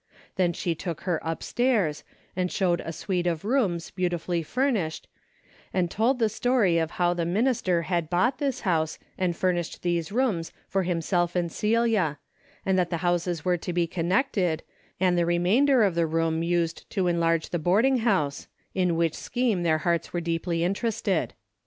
Then 0.35 0.51
she 0.51 0.73
took 0.73 1.01
her 1.01 1.23
up 1.23 1.43
stairs, 1.43 2.03
and 2.35 2.51
showed 2.51 2.81
a 2.81 2.91
suite 2.91 3.27
of 3.27 3.45
rooms 3.45 3.91
beautifully 3.91 4.41
furnished, 4.41 5.07
and 5.75 5.91
told 5.91 6.17
the 6.17 6.27
story 6.27 6.79
of 6.79 6.89
how 6.97 7.13
the 7.13 7.23
min 7.23 7.45
ister 7.45 7.83
had 7.83 8.09
bought 8.09 8.39
this 8.39 8.61
house 8.61 8.97
and 9.15 9.35
furnished 9.35 9.83
these 9.83 10.11
rooms 10.11 10.51
for 10.67 10.81
himself 10.81 11.35
and 11.35 11.51
Celia, 11.51 12.17
and 12.65 12.79
that 12.79 12.89
the 12.89 13.05
houses 13.05 13.45
were 13.45 13.57
to 13.57 13.73
be 13.73 13.85
connected, 13.85 14.63
and 14.99 15.15
the 15.19 15.25
re 15.27 15.37
mainder 15.37 15.85
of 15.85 15.93
the 15.93 16.07
room 16.07 16.41
used 16.41 16.89
to 16.89 17.05
enlarge 17.05 17.49
the 17.51 17.59
boarding 17.59 17.97
house, 17.99 18.47
in 18.73 18.95
which 18.95 19.13
scheme 19.13 19.61
their 19.61 19.77
hearts 19.85 20.11
were 20.11 20.19
deeply 20.19 20.63
interested. 20.63 21.35